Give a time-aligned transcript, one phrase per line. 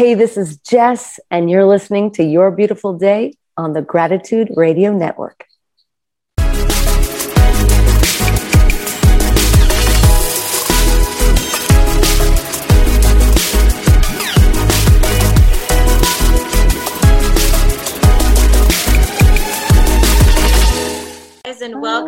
[0.00, 4.96] Hey, this is JES, and you're listening to Your Beautiful Day on the Gratitude Radio
[4.96, 5.44] Network.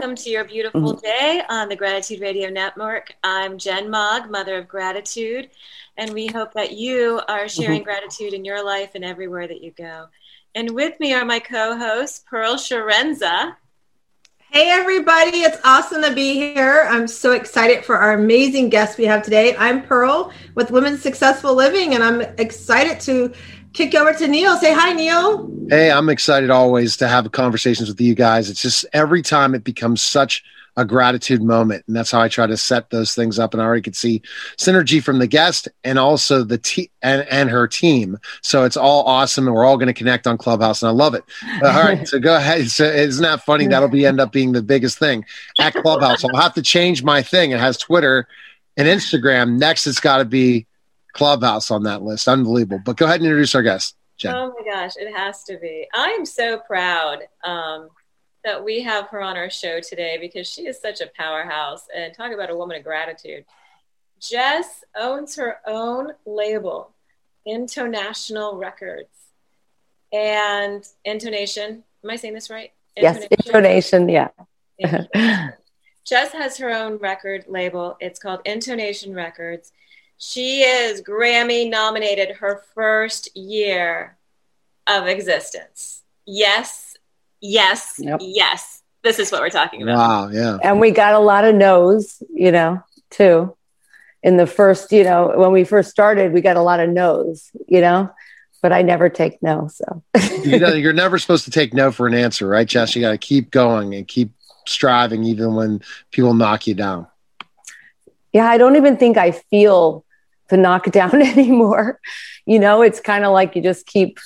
[0.02, 3.14] Welcome to your beautiful day on the Gratitude Radio Network.
[3.22, 5.48] I'm Jenn MOG, Mother of Gratitude,
[5.96, 7.84] and we hope that you are sharing mm-hmm.
[7.84, 10.06] gratitude in your life and everywhere that you go.
[10.56, 13.54] And with me are my co hosts, Pearl Sharenza.
[14.50, 16.88] Hey, everybody, it's awesome to be here.
[16.90, 19.54] I'm so excited for our amazing guest we have today.
[19.56, 23.32] I'm Pearl with Women's Successful Living, and I'm excited to
[23.72, 24.56] kick over to Neil.
[24.56, 25.50] Say hi, Neil.
[25.68, 28.50] Hey, I'm excited always to have conversations with you guys.
[28.50, 30.44] It's just every time it becomes such
[30.76, 31.84] a gratitude moment.
[31.86, 33.52] And that's how I try to set those things up.
[33.52, 34.22] And I already could see
[34.56, 38.18] synergy from the guest and also the team and, and her team.
[38.40, 39.46] So it's all awesome.
[39.46, 40.82] And we're all going to connect on Clubhouse.
[40.82, 41.24] And I love it.
[41.62, 42.06] all right.
[42.08, 42.62] So go ahead.
[42.72, 43.66] So isn't that funny?
[43.66, 45.24] That'll be end up being the biggest thing
[45.60, 46.24] at Clubhouse.
[46.24, 47.50] I'll have to change my thing.
[47.50, 48.26] It has Twitter
[48.76, 49.58] and Instagram.
[49.58, 50.66] Next, it's got to be
[51.12, 52.28] Clubhouse on that list.
[52.28, 52.80] Unbelievable.
[52.84, 53.96] But go ahead and introduce our guest.
[54.16, 54.34] Jenn.
[54.34, 55.86] Oh my gosh, it has to be.
[55.94, 57.88] I am so proud um,
[58.44, 61.86] that we have her on our show today because she is such a powerhouse.
[61.94, 63.44] And talk about a woman of gratitude.
[64.20, 66.92] JES owns her own label,
[67.46, 69.08] Intonational Records.
[70.12, 72.72] And intonation, am I saying this right?
[72.96, 73.28] Intonation?
[73.30, 74.28] Yes, intonation, yeah.
[76.04, 77.96] JES has her own record label.
[78.00, 79.72] It's called Intonation Records
[80.22, 84.16] she is Grammy nominated her first year
[84.86, 86.02] of existence.
[86.24, 86.96] Yes,
[87.40, 88.20] yes, yep.
[88.22, 88.82] yes.
[89.02, 89.98] This is what we're talking about.
[89.98, 90.58] Wow, yeah.
[90.62, 93.56] And we got a lot of no's, you know, too.
[94.22, 97.50] In the first, you know, when we first started, we got a lot of no's,
[97.66, 98.08] you know,
[98.62, 99.68] but I never take no.
[99.72, 100.04] So
[100.44, 102.94] you know, you're never supposed to take no for an answer, right, JES?
[102.94, 104.30] You got to keep going and keep
[104.68, 105.82] striving, even when
[106.12, 107.08] people knock you down.
[108.32, 110.04] Yeah, I don't even think I feel
[110.52, 111.98] to knock it down anymore.
[112.46, 114.18] You know, it's kind of like you just keep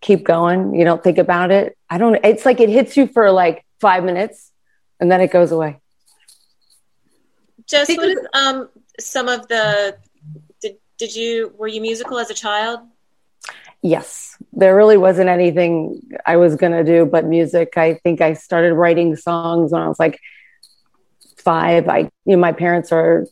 [0.00, 0.74] keep going.
[0.74, 1.76] You don't think about it.
[1.88, 4.50] I don't it's like it hits you for like 5 minutes
[5.00, 5.80] and then it goes away.
[7.66, 8.68] Just what is um
[8.98, 9.96] some of the
[10.60, 12.80] did, did you were you musical as a child?
[13.82, 14.36] Yes.
[14.52, 17.76] There really wasn't anything I was going to do but music.
[17.76, 20.18] I think I started writing songs when I was like
[21.36, 21.88] 5.
[21.88, 23.26] I you know my parents are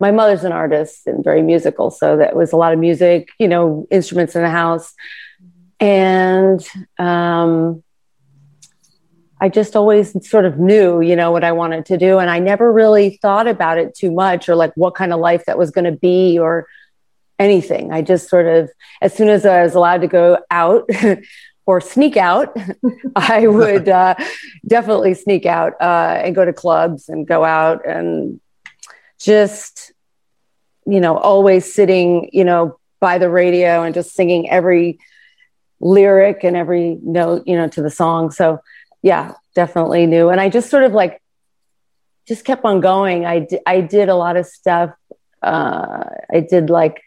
[0.00, 3.48] my mother's an artist and very musical, so that was a lot of music, you
[3.48, 4.94] know, instruments in the house,
[5.80, 6.66] and
[6.98, 7.82] um,
[9.40, 12.38] I just always sort of knew, you know, what I wanted to do, and I
[12.38, 15.70] never really thought about it too much or like what kind of life that was
[15.70, 16.66] going to be or
[17.38, 17.92] anything.
[17.92, 18.70] I just sort of,
[19.00, 20.88] as soon as I was allowed to go out.
[21.66, 22.56] or sneak out,
[23.16, 24.14] I would uh,
[24.66, 28.40] definitely sneak out uh, and go to clubs and go out and
[29.18, 29.92] just
[30.86, 34.98] you know always sitting you know by the radio and just singing every
[35.80, 38.30] lyric and every note you know to the song.
[38.30, 38.60] So
[39.02, 40.28] yeah definitely new.
[40.28, 41.20] And i just sort of like
[42.26, 43.24] just kept on going.
[43.24, 44.90] I d- I did a lot of stuff
[45.42, 47.00] uh, i did like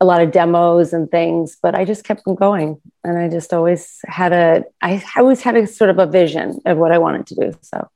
[0.00, 2.80] a lot of demos and things but i just kept on going.
[3.04, 6.78] And i just always had a i always had a sort of a vision of
[6.78, 7.88] what i wanted to do so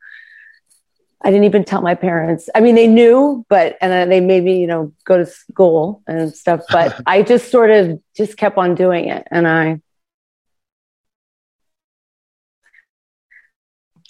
[1.22, 2.48] I didn't even tell my parents.
[2.54, 6.02] I mean, they knew, but and then they made me, you know, go to school
[6.06, 6.60] and stuff.
[6.70, 9.80] But I just sort of just kept on doing it, and I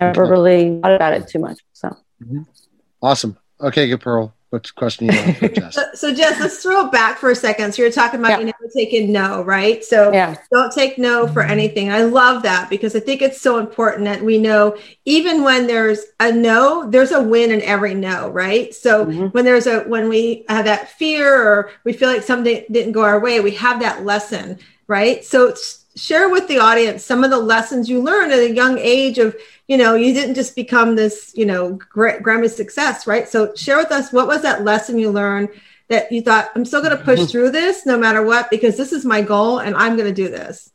[0.01, 1.59] never really thought about it too much.
[1.73, 1.89] So
[2.23, 2.43] mm-hmm.
[3.03, 3.39] awesome.
[3.61, 4.35] Okay, good Pearl.
[4.51, 5.75] What question you have for JES?
[5.75, 7.75] so, so, JES, let's throw it back for a second.
[7.75, 8.39] So you're talking about yeah.
[8.39, 9.85] you never taking no, right?
[9.85, 10.37] So yeah.
[10.51, 11.91] don't take no for anything.
[11.91, 16.07] I love that because I think it's so important that we know even when there's
[16.21, 18.75] a no, there's a win in every no, right?
[18.75, 19.27] So mm-hmm.
[19.27, 23.03] when there's a when we have that fear or we feel like something didn't go
[23.03, 25.23] our way, we have that lesson, right?
[25.25, 25.55] So
[25.99, 29.37] share with the audience some of the lessons you learned at a young age of
[29.67, 33.91] you know you didn't just become this you know Grammy success right so share with
[33.91, 35.49] us what was that lesson you learned
[35.89, 37.29] that you thought i'm still going to push mm-hmm.
[37.29, 40.29] through this no matter what because this is my goal and i'm going to do
[40.29, 40.71] this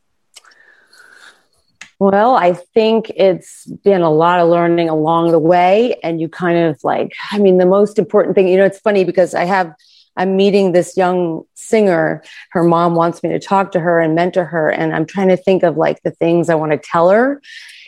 [1.99, 5.95] well, I think it's been a lot of learning along the way.
[6.03, 9.05] And you kind of like, I mean, the most important thing, you know, it's funny
[9.05, 9.73] because I have
[10.15, 12.23] I'm meeting this young singer.
[12.51, 14.69] Her mom wants me to talk to her and mentor her.
[14.69, 17.41] And I'm trying to think of like the things I want to tell her,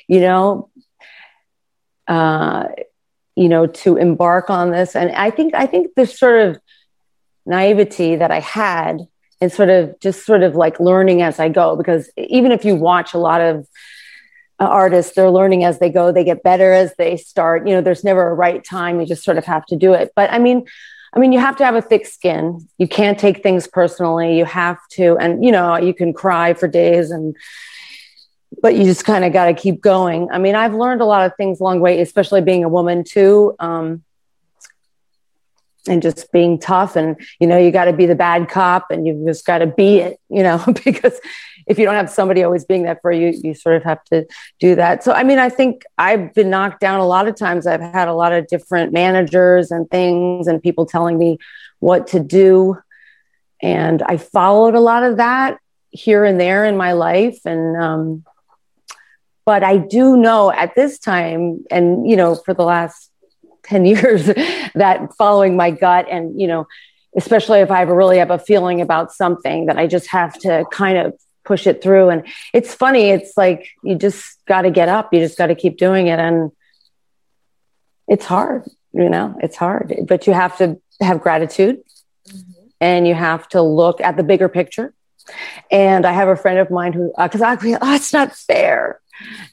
[0.07, 0.69] you know,
[2.07, 2.67] uh,
[3.35, 4.95] you know, to embark on this.
[4.95, 6.59] And I think, I think the sort of
[7.45, 9.07] naivety that I had
[9.41, 11.75] and sort of just sort of like learning as I go.
[11.75, 13.67] Because even if you watch a lot of
[14.59, 16.11] uh, artists, they're learning as they go.
[16.11, 17.67] They get better as they start.
[17.67, 18.99] You know, there's never a right time.
[18.99, 20.11] You just sort of have to do it.
[20.15, 20.65] But I mean,
[21.15, 22.67] I mean, you have to have a thick skin.
[22.77, 24.37] You can't take things personally.
[24.37, 27.35] You have to, and you know, you can cry for days and
[28.61, 30.29] but you just kind of got to keep going.
[30.31, 33.03] I mean, I've learned a lot of things along the way, especially being a woman
[33.03, 33.55] too.
[33.59, 34.03] Um,
[35.87, 39.05] and just being tough and you know you got to be the bad cop and
[39.05, 41.19] you just got to be it you know because
[41.67, 44.25] if you don't have somebody always being there for you you sort of have to
[44.59, 45.03] do that.
[45.03, 47.67] So i mean i think i've been knocked down a lot of times.
[47.67, 51.37] I've had a lot of different managers and things and people telling me
[51.79, 52.77] what to do.
[53.61, 55.59] And i followed a lot of that
[55.91, 57.39] here and there in my life.
[57.45, 58.25] And um,
[59.45, 63.11] but i do know at this time and you know for the last
[63.63, 64.25] 10 years
[64.75, 66.65] that following my gut and you know
[67.15, 70.97] especially if i really have a feeling about something that i just have to kind
[70.97, 71.13] of
[71.45, 72.09] push it through.
[72.09, 75.55] And it's funny it's like you just got to get up you just got to
[75.55, 76.19] keep doing it.
[76.19, 76.51] And
[78.07, 78.63] it's hard
[78.93, 81.81] you know it's hard but you have to have gratitude.
[82.27, 82.61] Mm-hmm.
[82.81, 84.95] and you have to look at the bigger picture.
[85.69, 88.99] And i have a friend of mine who because uh, i oh, it's not fair.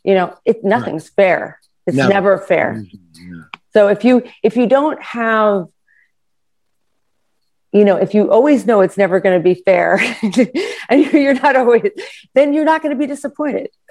[0.05, 1.61] You know it nothing's fair.
[1.87, 2.75] It's never, never fair.
[2.75, 3.41] Mm-hmm.
[3.73, 5.69] So if you if you don't have
[7.73, 9.99] you know, if you always know it's never going to be fair
[10.91, 11.91] and you're not always,
[12.35, 13.71] then you're not going to be disappointed.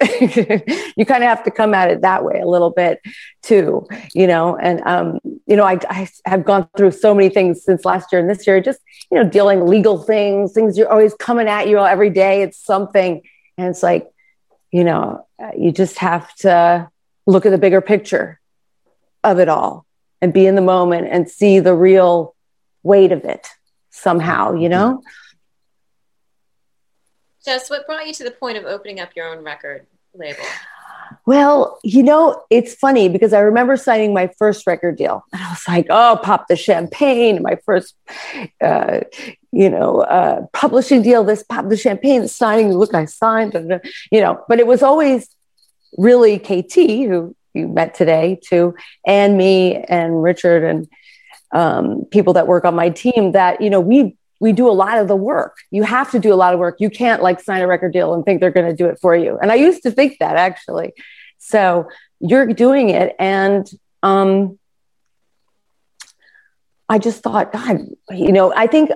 [0.96, 3.00] you kind of have to come at it that way a little bit
[3.42, 4.56] too, you know.
[4.56, 8.20] And, um, you know, I, I have gone through so many things since last year
[8.20, 8.78] and this year, just,
[9.10, 12.42] you know, dealing legal things, things you're always coming at you every day.
[12.42, 13.20] It's something.
[13.58, 14.08] And it's like,
[14.70, 15.26] you know,
[15.58, 16.88] you just have to
[17.26, 18.40] look at the bigger picture
[19.24, 19.86] of it all
[20.20, 22.36] and be in the moment and see the real
[22.84, 23.48] weight of it
[23.92, 25.02] somehow, you know?
[27.44, 30.42] JES, what brought you to the point of opening up your own record label?
[31.26, 35.50] Well, you know, it's funny because I remember signing my first record deal, and I
[35.50, 37.94] was like, "Oh, pop the champagne!" My first,
[38.60, 39.00] uh,
[39.50, 41.22] you know, uh, publishing deal.
[41.22, 42.72] This pop the champagne, signing.
[42.72, 43.80] Look, I signed, and,
[44.10, 44.42] you know.
[44.48, 45.28] But it was always
[45.98, 48.74] really KT who you met today too,
[49.06, 50.88] and me and Richard and
[51.52, 54.98] um, people that work on my team that you know we we do a lot
[54.98, 55.58] of the work.
[55.70, 56.76] You have to do a lot of work.
[56.80, 59.14] You can't like sign a record deal and think they're going to do it for
[59.14, 59.38] you.
[59.38, 60.94] And I used to think that actually.
[61.38, 61.88] So
[62.20, 63.68] you're doing it, and
[64.02, 64.58] um,
[66.88, 68.90] I just thought, God, you know, I think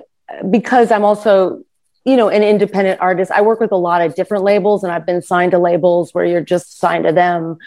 [0.49, 1.63] because I'm also
[2.07, 3.31] you know, an independent artist.
[3.31, 6.23] I work with a lot of different labels and I've been signed to labels where
[6.23, 7.57] you're just signed to them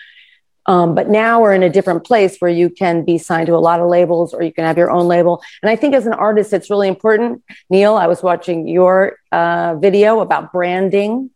[0.66, 3.58] um, but now we're in a different place where you can be signed to a
[3.58, 5.42] lot of labels or you can have your own label.
[5.62, 7.42] And I think as an artist, it's really important.
[7.70, 11.30] Neil, I was watching your uh, video about branding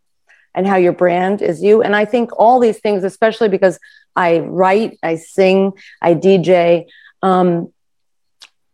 [0.54, 1.82] and how your brand is you.
[1.82, 3.78] And I think all these things, especially because
[4.14, 6.86] I write, I sing, I DJ,
[7.22, 7.72] um,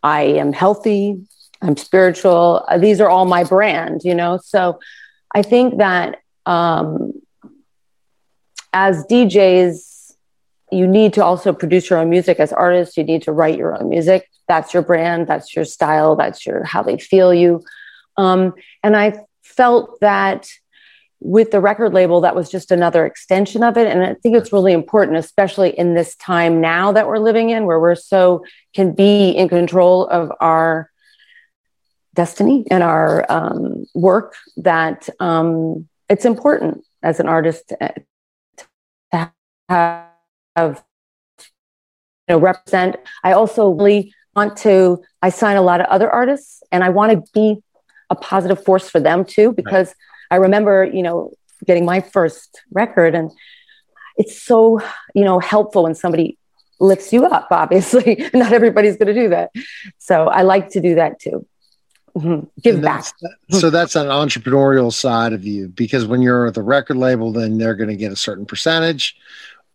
[0.02, 1.22] I am healthy,
[1.62, 2.64] I'm spiritual.
[2.68, 4.38] Uh, these are all my brand, you know?
[4.42, 4.80] So
[5.34, 7.12] I think that um,
[8.72, 9.90] as DJs,
[10.72, 12.96] you need to also produce your own music as artists.
[12.96, 14.28] You need to write your own music.
[14.48, 15.26] That's your brand.
[15.26, 16.16] That's your style.
[16.16, 17.62] That's your how they feel you.
[18.16, 20.48] Um, and I felt that
[21.20, 23.86] with the record label, that was just another extension of it.
[23.86, 27.66] And I think it's really important, especially in this time now that we're living in,
[27.66, 28.44] where we're so
[28.74, 30.90] can be in control of our
[32.14, 39.30] destiny and our um, work, that um, it's important as an artist to
[39.68, 40.09] have
[40.56, 40.82] of
[41.38, 41.46] you
[42.28, 42.96] know represent.
[43.24, 47.12] I also really want to i sign a lot of other artists and i want
[47.12, 47.60] to be
[48.10, 49.94] a positive force for them too because right.
[50.30, 51.32] i remember you know
[51.66, 53.30] getting my first record and
[54.16, 54.80] it's so
[55.14, 56.36] you know helpful when somebody
[56.78, 58.28] lifts you up obviously.
[58.32, 59.50] Not everybody's going to do that.
[59.98, 61.46] So i like to do that too.
[62.16, 62.46] Mm-hmm.
[62.60, 63.04] give back.
[63.50, 67.56] so that's an entrepreneurial side of you because when you're at the record label then
[67.56, 69.16] they're going to get a certain percentage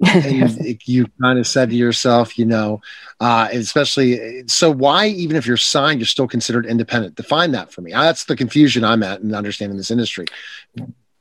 [0.01, 2.81] and you kind of said to yourself, you know,
[3.19, 7.15] uh, especially so why even if you're signed, you're still considered independent?
[7.15, 7.91] Define that for me.
[7.91, 10.25] That's the confusion I'm at in understanding this industry.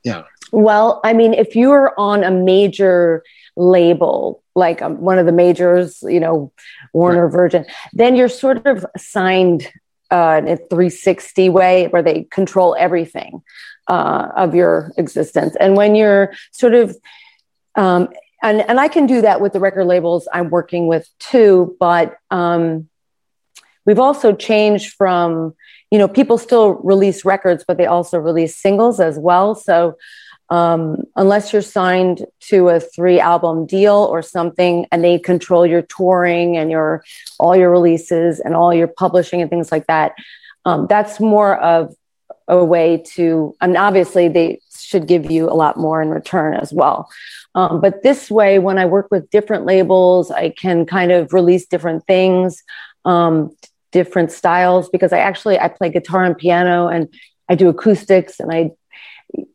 [0.03, 0.23] Yeah.
[0.51, 3.23] Well, I mean, if you're on a major
[3.55, 6.51] label, like um, one of the majors, you know,
[6.93, 7.33] Warner right.
[7.33, 9.71] Virgin, then you're sort of signed
[10.11, 13.41] uh, in a 360 way where they control everything
[13.87, 15.55] uh, of your existence.
[15.59, 16.95] And when you're sort of
[17.75, 18.09] um,
[18.45, 21.75] and and I can do that with the record labels I'm working with too.
[21.79, 22.87] But um,
[23.85, 25.55] we've also changed from
[25.91, 29.55] you know, people still release records, but they also release singles as well.
[29.55, 29.97] So
[30.49, 35.81] um, unless you're signed to a three album deal or something and they control your
[35.81, 37.03] touring and your
[37.39, 40.13] all your releases and all your publishing and things like that
[40.65, 41.95] um, that's more of
[42.47, 44.59] a way to And obviously they
[44.95, 47.09] should give you a lot more in return as well
[47.55, 51.65] um, but this way when i work with different labels i can kind of release
[51.65, 52.63] different things
[53.05, 53.55] um,
[53.91, 57.13] different styles because i actually i play guitar and piano and
[57.49, 58.71] i do acoustics and i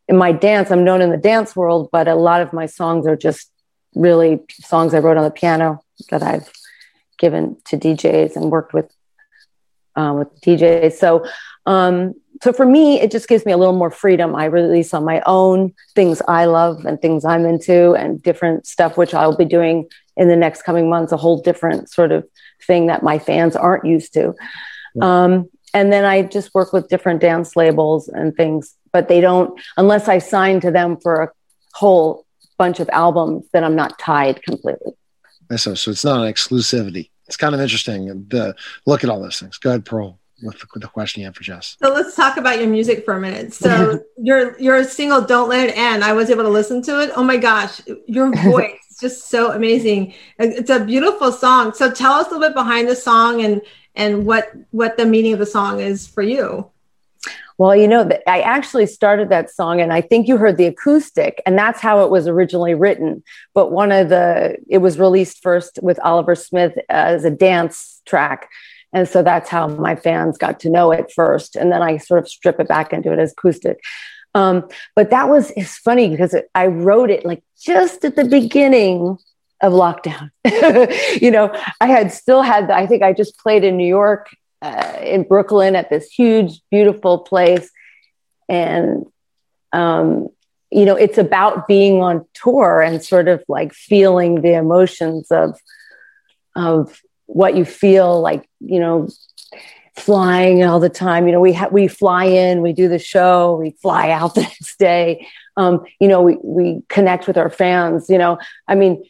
[0.09, 3.07] in my dance, I'm known in the dance world, but a lot of my songs
[3.07, 3.51] are just
[3.95, 5.81] really songs I wrote on the piano
[6.11, 6.51] that I've
[7.19, 8.91] given to DJs and worked with
[9.97, 10.95] um, with DJs.
[10.95, 11.27] So,
[11.67, 14.35] um, so for me, it just gives me a little more freedom.
[14.35, 18.97] I release on my own things I love and things I'm into, and different stuff
[18.97, 21.13] which I'll be doing in the next coming months.
[21.13, 22.27] A whole different sort of
[22.67, 24.35] thing that my fans aren't used to.
[24.95, 25.25] Yeah.
[25.25, 29.59] Um, and then I just work with different dance labels and things but they don't
[29.77, 31.29] unless I sign to them for a
[31.75, 32.27] whole
[32.59, 33.47] bunch of albums.
[33.53, 34.93] Then I'm not tied completely.
[35.57, 37.11] So, so it's not an exclusivity.
[37.27, 38.07] It's kind of interesting.
[38.29, 38.55] The
[38.87, 39.59] look at all those things.
[39.59, 40.20] Go ahead, Pearl.
[40.43, 41.77] With the, with the question you have for JES.
[41.83, 43.53] So let's talk about your music for a minute.
[43.53, 47.11] So your your single "Don't Let It End." I was able to listen to it.
[47.15, 50.15] Oh my gosh, your voice is just so amazing.
[50.39, 51.75] It's a beautiful song.
[51.75, 53.61] So tell us a little bit behind the song and
[53.95, 56.71] and what what the meaning of the song is for you.
[57.61, 61.43] Well, you know, I actually started that song and I think you heard the acoustic,
[61.45, 63.23] and that's how it was originally written.
[63.53, 68.49] But one of the, it was released first with Oliver Smith as a dance track.
[68.93, 71.57] And so that's how my fans got to know it first.
[71.57, 73.81] And then I sort of strip it back into it as acoustic.
[74.35, 78.25] Um, but that was, it's funny because it, I wrote it like just at the
[78.25, 79.19] beginning
[79.63, 80.31] of lockdown.
[81.21, 84.29] you know, I had still had, I think I just played in New York
[84.63, 87.71] uh, in Brooklyn at this huge, beautiful place.
[88.49, 89.07] And,
[89.73, 90.29] um,
[90.71, 95.59] you know, it's about being on tour and sort of like feeling the emotions of,
[96.55, 97.01] of
[97.33, 99.09] what you feel like, you know,
[99.95, 101.27] flying all the time.
[101.27, 104.43] You know, we ha- we fly in, we do the show, we fly out the
[104.43, 105.27] next day.
[105.57, 108.09] Um, you know, we we connect with our fans.
[108.09, 109.05] You know, I mean,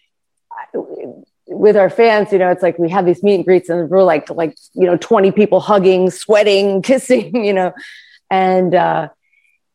[1.51, 4.05] with our fans, you know, it's like we have these meet and greets and we're
[4.05, 7.73] like, like, you know, 20 people hugging, sweating, kissing, you know,
[8.31, 9.09] and, uh,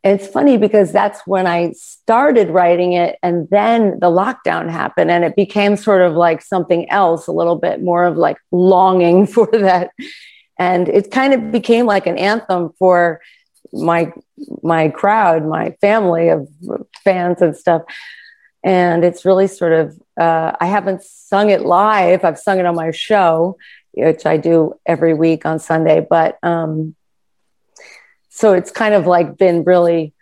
[0.05, 3.17] it's funny because that's when I started writing it.
[3.23, 7.55] And then the lockdown happened and it became sort of like something else, a little
[7.55, 9.91] bit more of like longing for that.
[10.59, 13.19] And it kind of became like an anthem for
[13.73, 14.13] my,
[14.61, 16.47] my crowd, my family of
[17.03, 17.81] fans and stuff
[18.63, 22.75] and it's really sort of uh, i haven't sung it live i've sung it on
[22.75, 23.55] my show
[23.91, 26.95] which i do every week on sunday but um,
[28.35, 30.13] so it's kind of like been really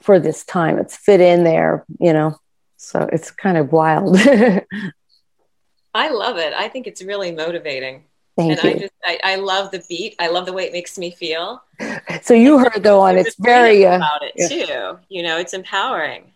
[0.00, 2.38] for this time it's fit in there you know
[2.76, 4.16] so it's kind of wild
[5.94, 8.04] i love it i think it's really motivating
[8.36, 8.70] Thank and you.
[8.70, 10.14] I just I, I, love the beat.
[10.20, 11.60] I love the way it makes me feel.
[12.22, 13.18] So you heard the one.
[13.18, 14.48] It's very uh, about it yeah.
[14.48, 14.98] too.
[15.08, 16.30] You know, it's empowering.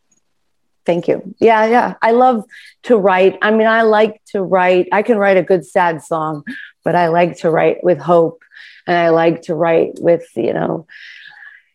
[0.85, 1.35] Thank you.
[1.39, 1.95] Yeah, yeah.
[2.03, 2.45] I love
[2.85, 3.39] to write.
[3.41, 4.89] I mean, I like to write.
[4.91, 6.43] I can write a good sad song,
[6.83, 8.43] but I like to write with hope
[8.87, 10.87] and I like to write with, you know,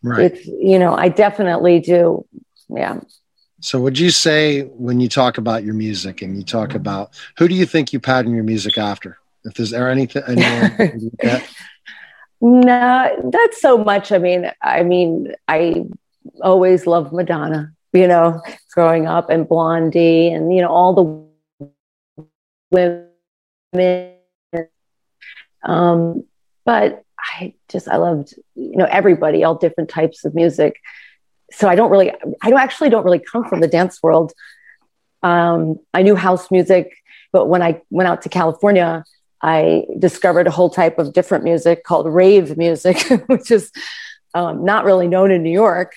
[0.04, 0.32] right.
[0.32, 2.26] It's, you know, I definitely do.
[2.70, 3.00] Yeah.
[3.60, 7.48] So would you say when you talk about your music and you talk about who
[7.48, 9.18] do you think you pattern your music after?
[9.46, 11.12] If there's there anything anyone
[12.42, 14.12] No, not so much.
[14.12, 15.86] I mean, I mean, I
[16.42, 18.42] always loved Madonna you know,
[18.74, 21.26] growing up and Blondie and, you know, all the
[22.72, 23.08] women.
[25.64, 26.24] Um,
[26.68, 30.80] but I just, I loved, you know, everybody, all different types of music.
[31.52, 34.34] So I don't really, I don't actually don't really come from the dance world.
[35.24, 36.94] Um, I knew house music,
[37.32, 39.04] but when I went out to California,
[39.42, 43.72] I discovered a whole type of different music called rave music, which is
[44.36, 45.96] um, not really known in New York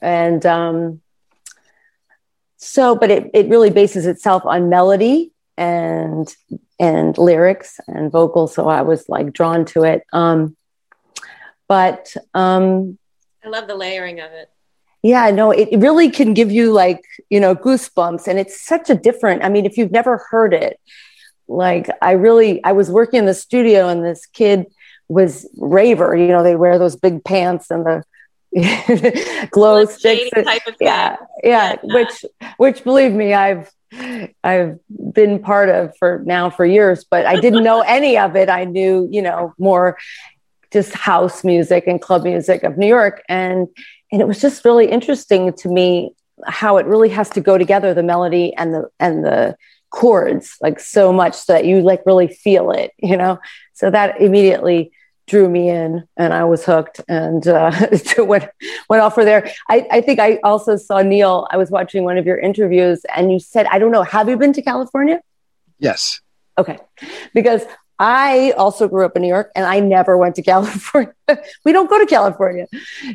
[0.00, 1.00] and um,
[2.56, 6.34] so but it, it really bases itself on melody and
[6.78, 10.02] and lyrics and vocals so i was like drawn to it.
[10.12, 10.56] Um,
[11.68, 12.98] but um,
[13.44, 14.50] i love the layering of it.
[15.02, 18.94] Yeah no it really can give you like you know goosebumps and it's such a
[18.94, 20.80] different i mean if you've never heard it
[21.48, 24.66] like i really i was working in the studio and this kid
[25.08, 28.02] was raver you know they wear those big pants and the
[29.50, 30.30] glow sticks.
[30.80, 32.24] yeah, yeah, which
[32.56, 33.70] which believe me, I've
[34.44, 34.78] I've
[35.12, 38.48] been part of for now for years, but I didn't know any of it.
[38.48, 39.98] I knew, you know, more
[40.72, 43.22] just house music and club music of New York.
[43.28, 43.68] And
[44.12, 46.12] and it was just really interesting to me
[46.46, 49.56] how it really has to go together, the melody and the and the
[49.90, 53.38] chords, like so much that you like really feel it, you know?
[53.72, 54.92] So that immediately
[55.26, 57.72] drew me in and I was hooked and uh,
[58.18, 58.48] went,
[58.88, 59.50] went off for there.
[59.68, 63.32] I, I think I also saw Neil, I was watching one of your interviews and
[63.32, 65.20] you said, I don't know, have you been to California?
[65.78, 66.20] Yes.
[66.58, 66.78] Okay.
[67.34, 67.62] Because
[67.98, 71.12] I also grew up in New York and I never went to California.
[71.64, 72.66] we don't go to California.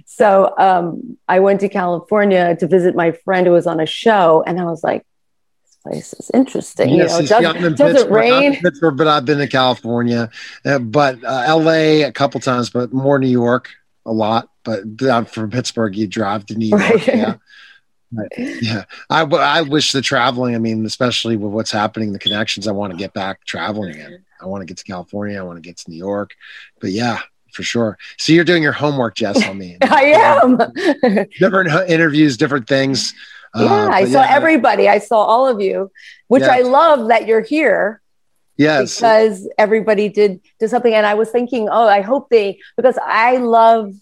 [0.06, 4.44] So um, I went to California to visit my friend who was on a show
[4.46, 5.06] and I was like,
[5.84, 6.90] place is interesting.
[6.90, 8.56] Yes, you know, it does, doesn't rain.
[8.62, 10.30] Pittsburgh, but I've been to California,
[10.66, 13.70] uh, but uh, LA a couple times, but more New York
[14.06, 14.50] a lot.
[14.64, 15.96] But I'm from Pittsburgh.
[15.96, 16.82] You drive to New York.
[16.82, 17.08] Right.
[17.08, 17.36] Yeah.
[18.38, 20.54] yeah, I, I wish the traveling.
[20.54, 22.68] I mean, especially with what's happening, the connections.
[22.68, 24.24] I want to get back traveling again.
[24.42, 25.40] I want to get to California.
[25.40, 26.36] I want to get to New York.
[26.80, 27.20] But yeah,
[27.54, 27.98] for sure.
[28.18, 29.78] So you're doing your homework, JES, on me.
[29.82, 30.58] I am.
[31.40, 33.14] different interviews, different things.
[33.56, 34.88] Yeah, uh, I saw yeah, everybody.
[34.88, 35.92] I saw all of you,
[36.28, 38.02] which I love that you're here.
[38.58, 38.98] Yes.
[38.98, 40.94] Because everybody did did something.
[40.94, 43.94] And I was thinking, oh, I hope they because I love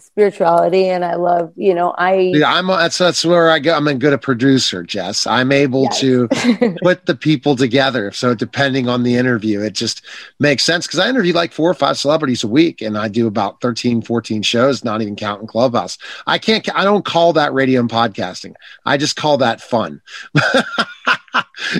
[0.00, 3.74] spirituality and I love, you know, I yeah, I'm that's that's where I go.
[3.74, 5.26] I'm a good a producer, JES.
[5.26, 6.00] I'm able yes.
[6.00, 6.28] to
[6.82, 8.10] put the people together.
[8.12, 10.04] So depending on the interview, it just
[10.38, 13.26] makes sense because I interview like four or five celebrities a week and I do
[13.26, 15.98] about 13, 14 shows, not even counting Clubhouse.
[16.26, 18.54] I can't I don't call that radio and podcasting.
[18.84, 20.00] I just call that fun.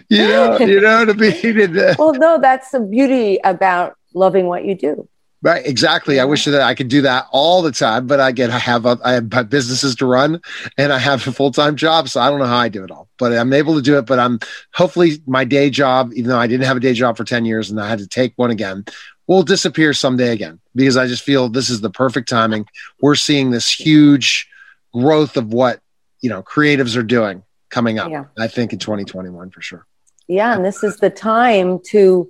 [0.08, 1.40] you know, you know what to be
[1.98, 5.08] well, no, that's the beauty about loving what you do.
[5.42, 6.20] Right, exactly.
[6.20, 8.84] I wish that I could do that all the time, but I get I have
[8.84, 10.42] a, I have businesses to run
[10.76, 12.90] and I have a full time job, so I don't know how I do it
[12.90, 13.08] all.
[13.18, 14.04] But I'm able to do it.
[14.04, 14.38] But I'm
[14.74, 17.70] hopefully my day job, even though I didn't have a day job for ten years
[17.70, 18.84] and I had to take one again,
[19.28, 22.66] will disappear someday again because I just feel this is the perfect timing.
[23.00, 24.46] We're seeing this huge
[24.92, 25.80] growth of what
[26.20, 28.10] you know creatives are doing coming up.
[28.10, 28.24] Yeah.
[28.38, 29.86] I think in 2021 for sure.
[30.28, 32.28] Yeah, and this is the time to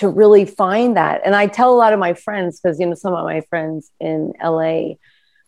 [0.00, 1.20] to really find that.
[1.26, 3.90] And I tell a lot of my friends, because, you know, some of my friends
[4.00, 4.94] in LA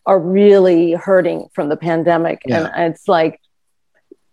[0.05, 2.43] are really hurting from the pandemic.
[2.45, 2.69] Yeah.
[2.75, 3.41] And it's like,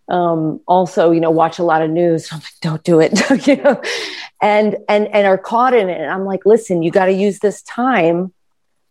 [0.09, 2.29] um, also, you know, watch a lot of news.
[2.31, 3.81] I'm like, don't do it, you know,
[4.39, 5.99] and, and, and are caught in it.
[5.99, 8.31] And I'm like, listen, you got to use this time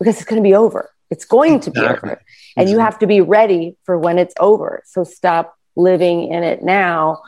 [0.00, 0.90] because it's going to be over.
[1.10, 2.10] It's going to be exactly.
[2.10, 2.22] over.
[2.56, 4.82] And you have to be ready for when it's over.
[4.84, 7.22] So stop living in it now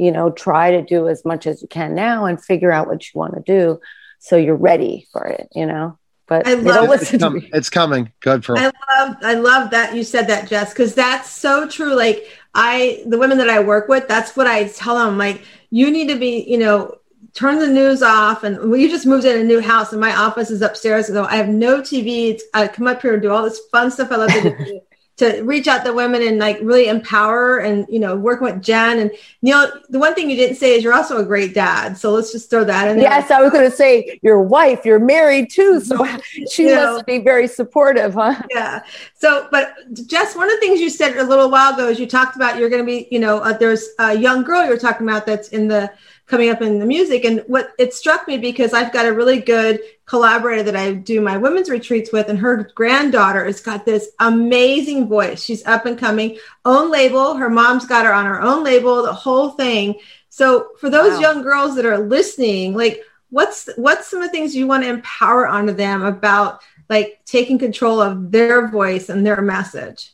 [0.00, 3.04] you know try to do as much as you can now and figure out what
[3.04, 3.80] you want to do
[4.18, 5.96] so you're ready for it you know?
[6.26, 8.12] But I love, it's, com- it's, coming.
[8.20, 11.94] Good for i love i love that you said that JES because that's so true.
[11.94, 15.90] Like i the women that i work with that's what i tell them like you
[15.90, 16.96] need to be you know
[17.34, 18.44] turn the news off.
[18.44, 21.36] And we just moved in a new house and my office is upstairs so i
[21.36, 24.30] have no tv i come up here and do all this fun stuff i love
[24.30, 24.80] to do
[25.20, 28.98] to reach out to women and like really empower and you know working with Jenn
[28.98, 29.10] and
[29.42, 29.70] Neil.
[29.88, 31.96] The one thing you didn't say is you're also a great dad.
[31.96, 32.96] So let's just throw that in.
[32.96, 33.04] There.
[33.04, 34.84] Yes, I was going to say your wife.
[34.84, 36.06] You're married too, so
[36.50, 38.40] she you must know, be very supportive, huh?
[38.50, 38.82] Yeah.
[39.14, 42.06] So, but JES, one of the things you said a little while ago is you
[42.06, 45.06] talked about you're going to be, you know, uh, there's a young girl you're talking
[45.06, 45.92] about that's in the
[46.30, 47.24] coming up in the music.
[47.24, 51.20] And what it struck me because I've got a really good collaborator that I do
[51.20, 55.42] my women's retreats with, and her granddaughter has got this amazing voice.
[55.42, 57.34] She's up and coming, own label.
[57.34, 59.96] Her mom's got her on her own label, the whole thing.
[60.28, 61.20] So for those wow.
[61.20, 64.88] young girls that are listening, like what's what's some of the things you want to
[64.88, 70.12] empower onto them about like taking control of their voice and their message?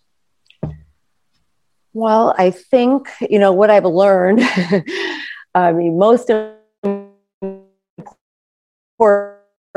[1.92, 4.40] Well, I think, you know, what I've learned
[5.56, 7.24] I mean, most important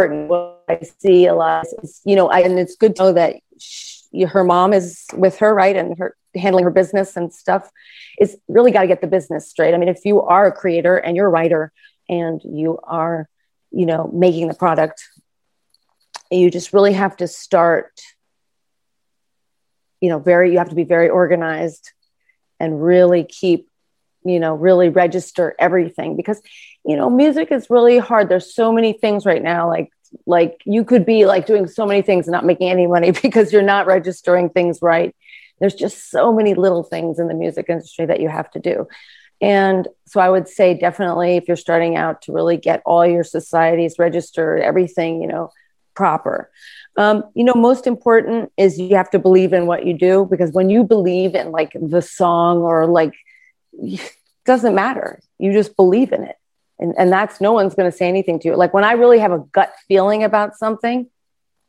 [0.02, 3.38] what I see a lot is, you know, I, and it's good to know that
[3.58, 7.72] she, her mom is with her, right, and her handling her business and stuff.
[8.20, 9.74] Is really got to get the business straight.
[9.74, 11.72] I mean, if you are a creator and you're a writer
[12.10, 13.30] and you are,
[13.72, 15.02] you know, making the product,
[16.30, 18.02] you just really have to start.
[20.02, 20.52] You know, very.
[20.52, 21.94] You have to be very organized
[22.60, 23.69] and really keep
[24.24, 26.42] you know really register everything because
[26.86, 28.30] you know music is really hard.
[28.30, 29.92] There's so many things right now like
[30.26, 33.54] like you could be like doing so many things and not making any money because
[33.54, 35.16] you're not registering things right.
[35.60, 38.88] There's just so many little things in the music industry that you have to do.
[39.42, 43.24] And so i would say definitely if you're starting out to really get all your
[43.24, 45.52] societies registered everything you know
[45.96, 46.50] proper.
[46.98, 50.52] Um, you know most important is you have to believe in what you do because
[50.52, 53.14] when you believe in like the song or like
[54.46, 55.20] doesn't matter.
[55.38, 56.36] You just believe in it.
[56.80, 58.56] And, and that's no one's going to say anything to you.
[58.56, 61.08] Like when I really have a gut feeling about something,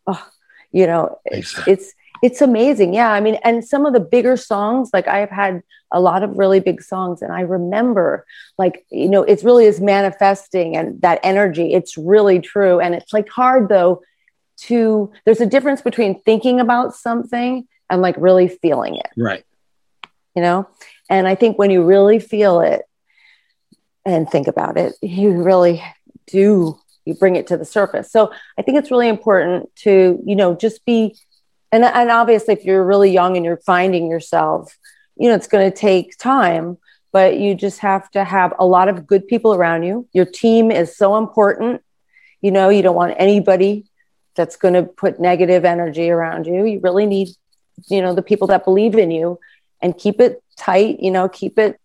[0.07, 0.29] oh,
[0.73, 2.95] you know, it's, it's, it's amazing.
[2.95, 3.11] Yeah.
[3.11, 6.61] I mean, and some of the bigger songs, like I've had a lot of really
[6.61, 8.25] big songs and I remember
[8.57, 11.73] like, you know, it's really is manifesting and that energy.
[11.73, 12.79] It's really true.
[12.79, 14.03] And it's like hard though
[14.59, 19.09] to, there's a difference between thinking about something and like really feeling it.
[19.17, 19.45] Right.
[20.37, 20.69] You know?
[21.11, 22.83] And I think when you really feel it
[24.07, 25.83] and think about it, you really
[26.27, 28.11] do you bring it to the surface.
[28.11, 31.17] So I think it's really important to, you know, just be
[31.73, 34.77] and and obviously if you're really young and you're finding yourself
[35.17, 36.79] you know it's going to take time
[37.13, 40.09] but you just have to have a lot of good people around you.
[40.13, 41.83] Your team is so important.
[42.41, 43.87] You know you don't want anybody
[44.37, 46.65] that's going to put negative energy around you.
[46.65, 47.29] You really need
[47.89, 49.39] you know the people that believe in you
[49.83, 51.81] and keep it tight you know keep it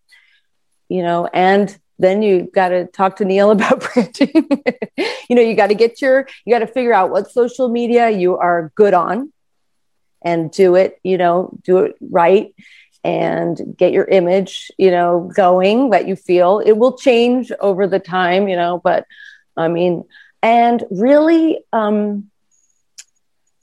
[0.88, 4.48] you know and then you got to talk to neil about branding
[5.28, 8.10] you know you got to get your you got to figure out what social media
[8.10, 9.32] you are good on
[10.26, 12.52] and do it, you know, do it right
[13.04, 16.58] and get your image, you know, going that you feel.
[16.58, 19.06] It will change over the time, you know, but
[19.56, 20.04] I mean,
[20.42, 22.30] and really um,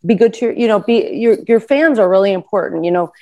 [0.06, 2.86] be good to your, you know, be your your fans are really important.
[2.86, 3.14] You know,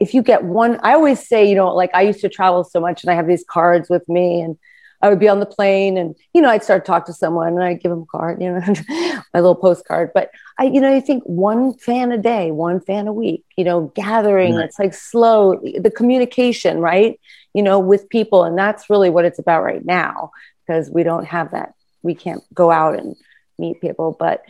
[0.00, 2.80] if you get one, I always say, you know, like I used to travel so
[2.80, 4.58] much and I have these cards with me and
[5.02, 7.48] I would be on the plane and, you know, I'd start to talk to someone
[7.48, 8.60] and I'd give them a card, you know,
[9.34, 10.10] my little postcard.
[10.14, 13.64] But I, you know, you think one fan a day, one fan a week, you
[13.64, 14.64] know, gathering, right.
[14.64, 17.20] it's like slow, the communication, right?
[17.52, 18.44] You know, with people.
[18.44, 20.30] And that's really what it's about right now
[20.66, 21.74] because we don't have that.
[22.02, 23.16] We can't go out and
[23.58, 24.42] meet people, but,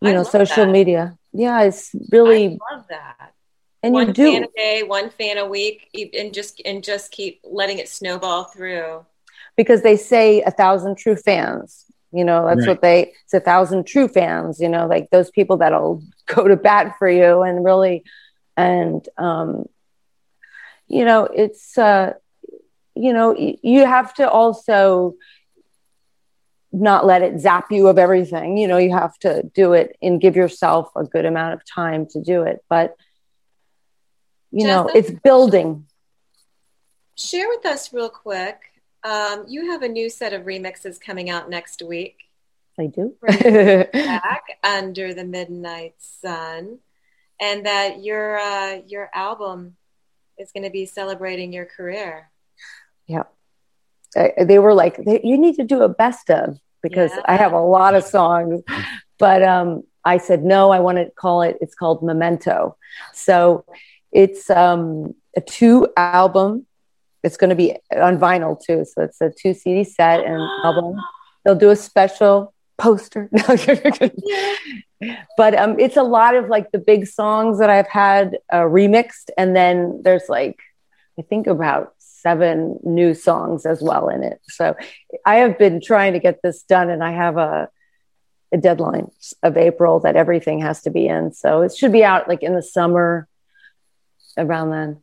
[0.00, 0.72] you I know, social that.
[0.72, 1.16] media.
[1.32, 2.58] Yeah, it's really.
[2.70, 3.34] I love that
[3.82, 7.10] and one you do fan a day, one fan a week, and just and just
[7.10, 9.04] keep letting it snowball through
[9.56, 11.84] because they say a thousand true fans.
[12.12, 12.68] You know, that's right.
[12.68, 16.56] what they it's a thousand true fans, you know, like those people that'll go to
[16.56, 18.04] bat for you and really
[18.56, 19.68] and um
[20.88, 22.14] you know, it's uh
[22.94, 25.14] you know, you have to also
[26.72, 28.56] not let it zap you of everything.
[28.56, 32.06] You know, you have to do it and give yourself a good amount of time
[32.10, 32.64] to do it.
[32.68, 32.96] But
[34.50, 35.86] you know, it's building.
[37.16, 38.70] Share with us real quick
[39.02, 42.16] um, you have a new set of remixes coming out next week.
[42.78, 43.14] I do.
[43.92, 46.78] back under the midnight sun,
[47.40, 49.76] and that your uh, your album
[50.38, 52.30] is going to be celebrating your career.
[53.06, 53.24] Yeah,
[54.14, 57.22] they were like, "You need to do a best of," because yeah.
[57.26, 58.62] I have a lot of songs,
[59.18, 60.70] but um, I said no.
[60.70, 61.58] I want to call it.
[61.60, 62.76] It's called Memento.
[63.12, 63.64] So
[64.12, 66.66] it's um, a two album
[67.22, 68.84] it's going to be on vinyl too.
[68.84, 70.96] So it's a two CD set and album.
[71.44, 73.28] They'll do a special poster.
[75.36, 79.30] but um, it's a lot of like the big songs that I've had uh, remixed,
[79.36, 80.58] and then there's like
[81.18, 84.40] I think about seven new songs as well in it.
[84.44, 84.76] So
[85.26, 87.68] I have been trying to get this done, and I have a,
[88.52, 89.10] a deadline
[89.42, 91.32] of April that everything has to be in.
[91.32, 93.28] So it should be out like in the summer
[94.40, 95.02] around then.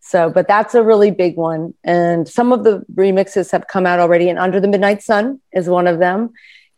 [0.00, 1.74] So, but that's a really big one.
[1.84, 5.68] And some of the remixes have come out already, and Under the Midnight Sun is
[5.68, 6.30] one of them.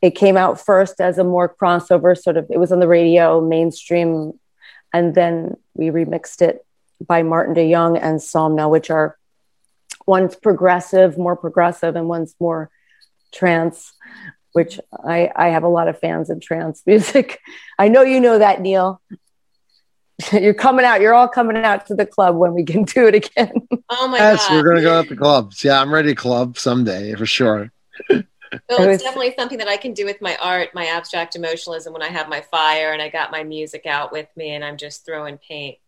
[0.03, 3.40] It came out first as a more crossover sort of, it was on the radio,
[3.40, 4.38] mainstream,
[4.92, 6.64] and then we remixed it
[7.07, 9.16] by Maarten de Jong and Somna, which are
[10.07, 12.70] one's progressive, more progressive, and one's more
[13.33, 13.92] trance,
[14.53, 17.38] which I, I have a lot of fans in trance music.
[17.79, 19.01] I know you know that, Neil.
[20.33, 21.00] you're coming out.
[21.00, 23.52] You're all coming out to the club when we can do it again.
[23.92, 24.54] Oh my yes, god!
[24.54, 25.64] we're gonna go out the clubs.
[25.64, 27.72] Yeah, I'm ready to club someday for sure.
[28.09, 28.22] well,
[28.68, 31.92] it's definitely something that I can do with my art, my abstract emotionalism.
[31.92, 34.76] When I have my fire and I got my music out with me, and I'm
[34.76, 35.78] just throwing paint.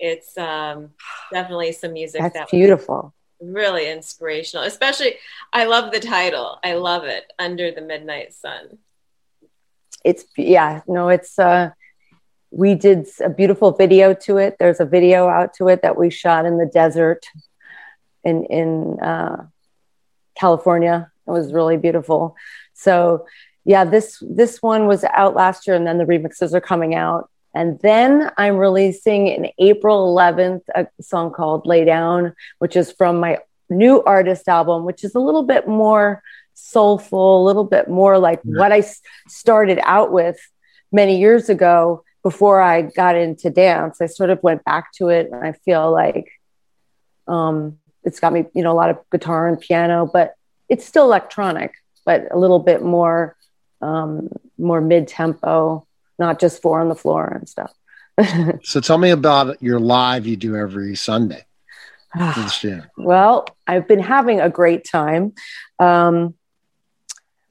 [0.00, 0.90] It's um,
[1.32, 3.14] definitely some music that's that beautiful.
[3.40, 5.14] Really inspirational, especially.
[5.52, 6.58] I love the title.
[6.64, 7.32] I love it.
[7.38, 8.78] Under the midnight sun.
[10.04, 10.80] It's yeah.
[10.88, 11.70] No, it's uh
[12.56, 14.56] we did a beautiful video to it.
[14.58, 17.26] There's a video out to it that we shot in the desert
[18.24, 19.46] in in uh,
[20.34, 21.12] California.
[21.26, 22.34] It was really beautiful.
[22.72, 23.26] So
[23.64, 27.30] yeah, this this one was out last year, and then the remixes are coming out.
[27.54, 33.20] And then I'm releasing in April 11th a song called "Lay Down," which is from
[33.20, 33.38] my
[33.68, 36.22] new artist album, which is a little bit more
[36.54, 38.82] soulful, a little bit more like what I
[39.28, 40.38] started out with
[40.90, 45.30] many years ago before I got into dance, I sort of went back to it,
[45.30, 46.28] and I feel like
[47.28, 50.34] um, it's got me, you know, a lot of guitar and piano, but
[50.68, 53.36] it's still electronic, but a little bit more,
[53.80, 55.86] um, more mid tempo,
[56.18, 57.72] not just four on the floor and stuff.
[58.64, 61.44] so tell me about your live you do every Sunday.
[62.96, 65.32] well, I've been having a great time.
[65.78, 66.34] Um,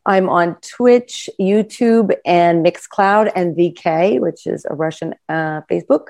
[0.05, 6.07] I'm on Twitch, YouTube, and Mixcloud and VK, which is a Russian uh, Facebook.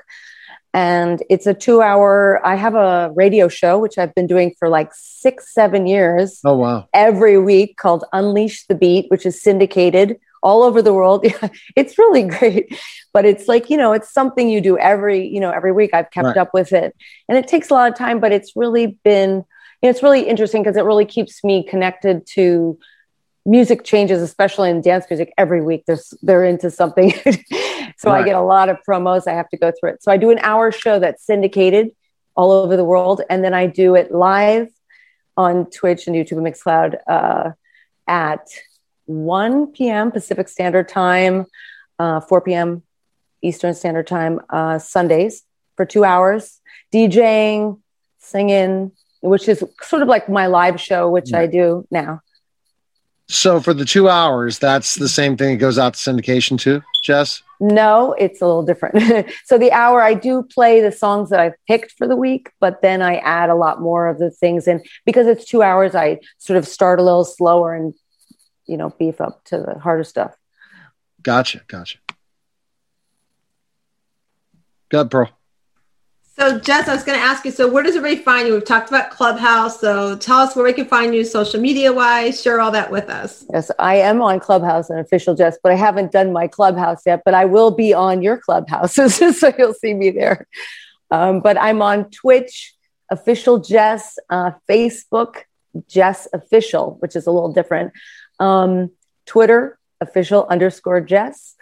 [0.74, 4.68] And it's a two hour, I have a radio show, which I've been doing for
[4.68, 6.40] like six, seven years.
[6.44, 6.86] Oh, wow.
[6.92, 11.24] Every week called Unleash the Beat, which is syndicated all over the world.
[11.76, 12.78] it's really great,
[13.14, 15.94] but it's like, you know, it's something you do every, you know, every week.
[15.94, 16.36] I've kept right.
[16.36, 16.94] up with it
[17.26, 19.46] and it takes a lot of time, but it's really been,
[19.80, 22.78] it's really interesting because it really keeps me connected to
[23.46, 25.84] music changes, especially in dance music every week.
[25.86, 27.12] There's, they're into something.
[27.96, 28.22] so right.
[28.22, 29.26] I get a lot of promos.
[29.26, 30.02] I have to go through it.
[30.02, 31.90] So I do an hour show that's syndicated
[32.34, 33.22] all over the world.
[33.30, 34.68] And then I do it live
[35.36, 37.52] on Twitch and YouTube and Mixcloud uh,
[38.06, 38.48] at
[39.06, 40.10] 1 p.m.
[40.10, 41.46] Pacific Standard Time,
[41.98, 42.82] uh, 4 p.m.
[43.42, 45.42] Eastern Standard Time, uh, Sundays
[45.76, 46.60] for two hours,
[46.92, 47.80] DJing,
[48.18, 51.40] singing, which is sort of like my live show, which yeah.
[51.40, 52.20] I do now.
[53.28, 55.54] So for the two hours, that's the same thing.
[55.54, 57.42] It goes out to syndication too, JES?
[57.58, 59.28] No, it's a little different.
[59.44, 62.82] so the hour I do play the songs that I've picked for the week, but
[62.82, 65.94] then I add a lot more of the things in because it's two hours.
[65.94, 67.94] I sort of start a little slower and
[68.66, 70.36] you know beef up to the harder stuff.
[71.22, 71.98] Gotcha, gotcha.
[74.88, 75.26] Good, bro.
[76.38, 77.50] So, JES, I was going to ask you.
[77.50, 78.52] So, where does everybody find you?
[78.52, 79.80] We've talked about Clubhouse.
[79.80, 82.42] So, tell us where we can find you, social media wise.
[82.42, 83.46] Share all that with us.
[83.50, 87.22] Yes, I am on Clubhouse and official JES, but I haven't done my Clubhouse yet.
[87.24, 90.46] But I will be on your Clubhouses, so you'll see me there.
[91.10, 92.74] Um, but I'm on Twitch,
[93.10, 95.44] official JES, uh, Facebook,
[95.88, 97.94] JES official, which is a little different
[98.40, 98.90] um,
[99.24, 101.54] Twitter, official underscore JES,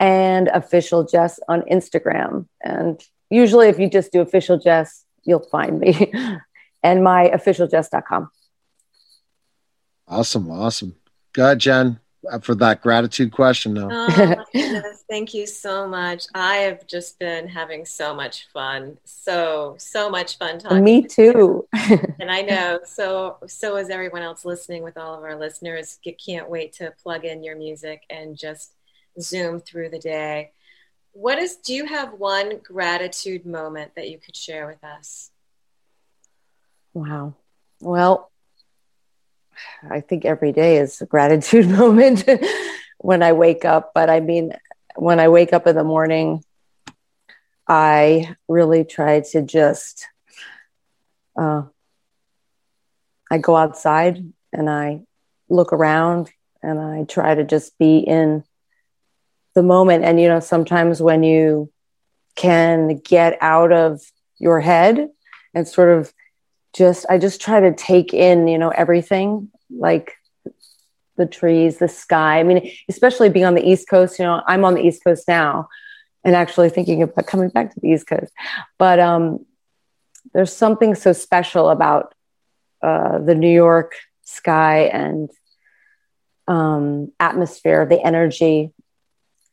[0.00, 2.46] and official JES on Instagram.
[2.62, 6.12] And usually, if you just do official JES, you'll find me.
[6.82, 8.30] and my officialjes.com.
[10.06, 10.50] Awesome.
[10.50, 10.96] Awesome.
[11.32, 13.88] Good, Jenn uh, for that gratitude question though.
[13.90, 14.44] Oh,
[15.10, 16.26] Thank you so much.
[16.34, 18.98] I have just been having so much fun.
[19.04, 20.82] So, so much fun talking.
[20.82, 21.66] Me too.
[22.20, 25.98] and I know so so is everyone else listening with all of our listeners.
[26.24, 28.72] Can't wait to plug in your music and just
[29.20, 30.52] zoom through the day.
[31.14, 35.30] What is do you have one gratitude moment that you could share with us?
[36.92, 37.34] Wow.
[37.80, 38.32] Well,
[39.88, 42.28] I think every day is a gratitude moment
[42.98, 43.92] when I wake up.
[43.94, 44.54] But I mean,
[44.96, 46.42] when I wake up in the morning,
[47.68, 50.08] I really try to just,
[51.38, 51.62] uh,
[53.30, 55.02] I go outside and I
[55.48, 58.42] look around and I try to just be in
[59.54, 60.04] the moment.
[60.04, 61.70] And, you know, sometimes when you
[62.36, 64.00] can get out of
[64.38, 65.08] your head
[65.54, 66.12] and sort of
[66.74, 70.14] just I just try to take in, you know, everything like
[71.16, 72.40] the trees, the sky.
[72.40, 75.28] I mean, especially being on the East Coast, you know, I'm on the East Coast
[75.28, 75.68] now
[76.24, 78.32] and actually thinking about coming back to the East Coast.
[78.78, 79.46] But um,
[80.32, 82.14] there's something so special about
[82.82, 85.30] uh, the New York sky and
[86.48, 88.72] um, atmosphere, the energy.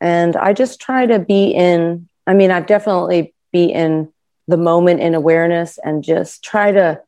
[0.02, 4.12] And I just try to be in, I mean, I've definitely be in
[4.48, 7.00] the moment in awareness and just try to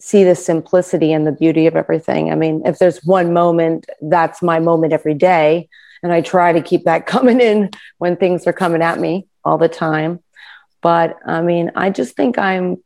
[0.00, 2.32] see the simplicity and the beauty of everything.
[2.32, 5.68] I mean, if there's one moment, that's my moment every day.
[6.02, 9.58] And I try to keep that coming in when things are coming at me all
[9.58, 10.20] the time.
[10.80, 12.82] But I mean, I just think I'm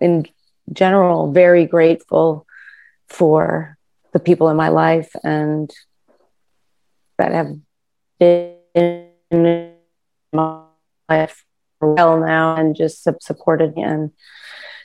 [0.00, 0.26] in
[0.72, 2.46] general very grateful
[3.08, 3.76] for
[4.12, 5.70] the people in my life and
[7.18, 7.56] that have
[8.18, 8.56] been
[9.30, 9.74] in
[10.32, 10.62] my
[11.08, 11.44] life
[11.78, 14.10] for a while now and just supported me and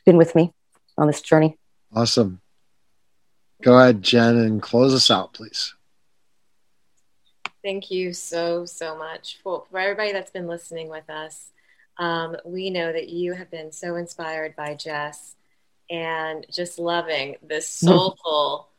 [0.05, 0.53] been with me
[0.97, 1.57] on this journey.
[1.93, 2.41] Awesome.
[3.61, 5.73] Go ahead, Jenn, and close us out, please.
[7.63, 11.51] Thank you so, so much for, for everybody that's been listening with us.
[11.97, 15.35] Um, we know that you have been so inspired by JES
[15.89, 18.69] and just loving this soulful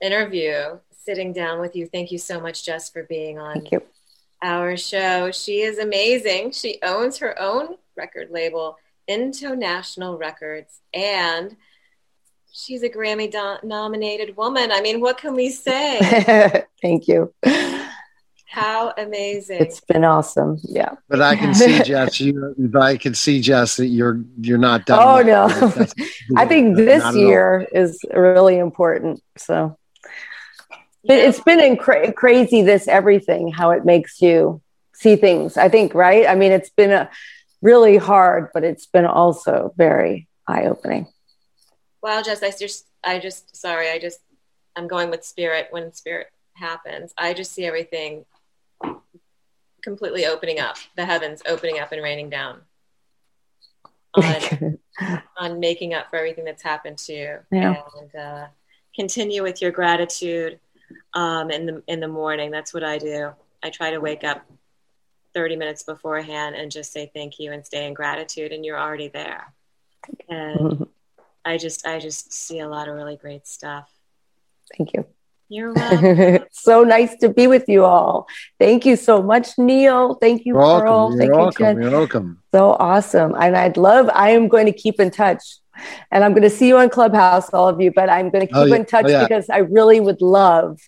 [0.00, 1.86] interview, sitting down with you.
[1.86, 3.66] Thank you so much, JES, for being on
[4.42, 5.30] our show.
[5.30, 6.52] She is amazing.
[6.52, 8.78] She owns her own record label,
[9.08, 11.56] International Records, and–
[12.52, 14.70] she's a Grammy do- nominated woman.
[14.70, 15.98] I mean, what can we say?
[16.82, 17.34] Thank you.
[18.46, 19.62] How amazing!
[19.62, 20.58] It's been awesome.
[20.62, 20.96] Yeah.
[21.08, 22.20] But I can see JES.
[22.20, 24.98] You, I can see JES that you're you're not done.
[25.02, 25.46] Oh no!
[26.36, 29.22] I think this year is really important.
[29.38, 29.78] So
[31.02, 31.14] yeah.
[31.16, 32.62] it's been incra- crazy.
[32.62, 34.60] This everything how it makes you
[34.92, 35.56] see things.
[35.56, 36.26] I think, right?
[36.26, 37.10] I mean, it's been a
[37.60, 41.06] really hard, but it's been also very eye opening.
[42.02, 44.18] Wow, JES, I just, I just, sorry, I just,
[44.74, 47.14] I'm going with spirit when spirit happens.
[47.16, 48.24] I just see everything
[49.82, 52.60] completely opening up, the heavens opening up and raining down
[54.14, 54.78] on,
[55.38, 57.38] on making up for everything that's happened to you.
[57.50, 57.76] Yeah.
[58.00, 58.46] And uh,
[58.94, 60.58] continue with your gratitude
[61.14, 62.50] um, in the in the morning.
[62.50, 63.32] That's what I do.
[63.62, 64.44] I try to wake up
[65.34, 69.08] 30 minutes beforehand and just say thank you and stay in gratitude, and you're already
[69.08, 69.52] there.
[70.28, 70.86] And
[71.44, 73.90] I just I just see a lot of really great stuff.
[74.76, 75.06] Thank you.
[75.48, 76.46] You're welcome.
[76.50, 78.26] so nice to be with you all.
[78.58, 80.14] Thank you so much, Neil.
[80.14, 81.08] Thank you, You're Pearl.
[81.08, 81.18] Welcome.
[81.18, 81.66] Thank You're you, welcome.
[81.66, 81.82] Jenn.
[81.82, 82.42] You're welcome.
[82.54, 83.34] So awesome.
[83.38, 85.58] And I'd love, I am going to keep in touch.
[86.10, 88.52] And I'm going to see you on Clubhouse, all of you, but I'm going to
[88.54, 88.76] oh, keep Oh, yeah.
[88.76, 89.22] in touch Oh, yeah.
[89.26, 90.78] because I really would love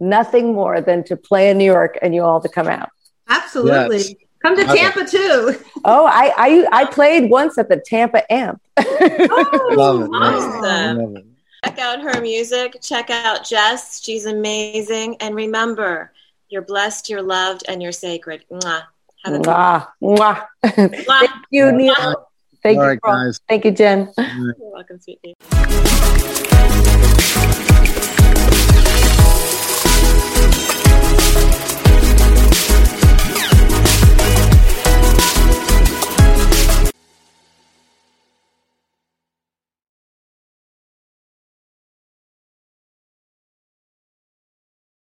[0.00, 2.88] nothing more than to play in New York and you all to come out.
[3.28, 3.96] Absolutely.
[3.98, 4.14] Yes.
[4.42, 4.76] Come to Okay.
[4.78, 5.54] Tampa too.
[5.84, 8.60] Oh, I I, I played once at the Tampa Amp.
[8.78, 10.08] Oh, Love it.
[10.12, 10.98] awesome.
[10.98, 11.24] Love it.
[11.64, 12.76] Check out her music.
[12.82, 14.00] Check out JES.
[14.02, 15.16] She's amazing.
[15.20, 16.12] And remember,
[16.48, 18.44] you're blessed, you're loved, and you're sacred.
[18.50, 18.82] Mwah.
[19.24, 20.46] Have a Mwah, mwah.
[20.64, 21.04] Mwah.
[21.20, 22.26] Thank you, Neil.
[22.62, 23.40] Thank All you, right, guys.
[23.48, 24.12] Thank you, Jenn.
[24.16, 24.36] Right.
[24.36, 25.34] You're welcome, sweetie.